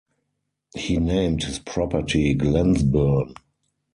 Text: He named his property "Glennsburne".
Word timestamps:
He 0.75 0.97
named 0.97 1.43
his 1.43 1.59
property 1.59 2.33
"Glennsburne". 2.33 3.35